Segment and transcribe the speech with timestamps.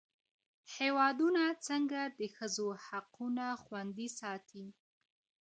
[0.75, 4.65] هیوادونه څنګه د ښځو حقونه خوندي ساتي؟